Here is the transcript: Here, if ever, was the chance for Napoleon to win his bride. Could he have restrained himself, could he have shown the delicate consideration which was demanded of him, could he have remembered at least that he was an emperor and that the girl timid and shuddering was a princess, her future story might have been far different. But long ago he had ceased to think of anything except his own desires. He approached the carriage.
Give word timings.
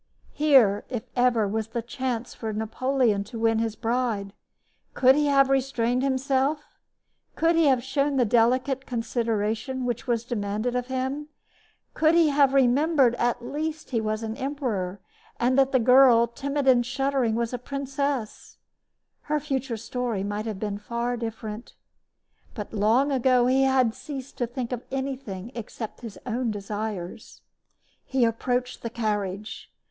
Here, 0.33 0.83
if 0.89 1.03
ever, 1.15 1.47
was 1.47 1.67
the 1.67 1.83
chance 1.83 2.33
for 2.33 2.51
Napoleon 2.51 3.23
to 3.25 3.37
win 3.37 3.59
his 3.59 3.75
bride. 3.75 4.33
Could 4.95 5.13
he 5.13 5.27
have 5.27 5.47
restrained 5.47 6.01
himself, 6.01 6.79
could 7.35 7.55
he 7.55 7.67
have 7.67 7.83
shown 7.83 8.15
the 8.17 8.25
delicate 8.25 8.87
consideration 8.87 9.85
which 9.85 10.07
was 10.07 10.23
demanded 10.23 10.75
of 10.75 10.87
him, 10.87 11.27
could 11.93 12.15
he 12.15 12.29
have 12.29 12.55
remembered 12.55 13.13
at 13.19 13.45
least 13.45 13.85
that 13.85 13.91
he 13.91 14.01
was 14.01 14.23
an 14.23 14.35
emperor 14.37 14.99
and 15.39 15.55
that 15.55 15.71
the 15.71 15.77
girl 15.77 16.25
timid 16.25 16.67
and 16.67 16.83
shuddering 16.87 17.35
was 17.35 17.53
a 17.53 17.59
princess, 17.59 18.57
her 19.29 19.39
future 19.39 19.77
story 19.77 20.23
might 20.23 20.47
have 20.47 20.57
been 20.59 20.79
far 20.79 21.15
different. 21.15 21.75
But 22.55 22.73
long 22.73 23.11
ago 23.11 23.45
he 23.45 23.65
had 23.65 23.93
ceased 23.93 24.35
to 24.39 24.47
think 24.47 24.71
of 24.71 24.81
anything 24.89 25.51
except 25.53 26.01
his 26.01 26.17
own 26.25 26.49
desires. 26.49 27.41
He 28.03 28.25
approached 28.25 28.81
the 28.81 28.89
carriage. 28.89 29.71